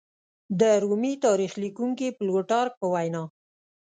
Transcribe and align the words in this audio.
د 0.59 0.61
رومي 0.83 1.13
تاریخ 1.25 1.51
لیکونکي 1.63 2.07
پلوټارک 2.17 2.73
په 2.81 2.87
وینا 2.93 3.23